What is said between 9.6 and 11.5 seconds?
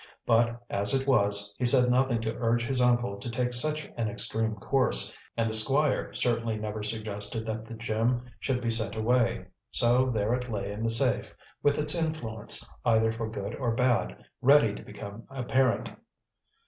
So there it lay in the safe,